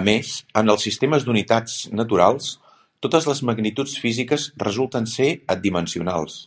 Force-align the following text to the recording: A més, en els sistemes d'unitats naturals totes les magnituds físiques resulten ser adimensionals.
A 0.00 0.02
més, 0.08 0.28
en 0.60 0.70
els 0.74 0.84
sistemes 0.88 1.26
d'unitats 1.28 1.74
naturals 2.02 2.52
totes 3.08 3.28
les 3.32 3.42
magnituds 3.50 3.98
físiques 4.06 4.48
resulten 4.68 5.12
ser 5.18 5.30
adimensionals. 5.56 6.42